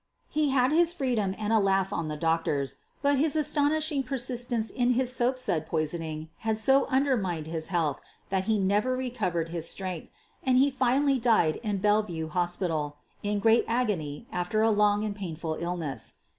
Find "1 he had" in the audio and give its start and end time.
0.33-0.71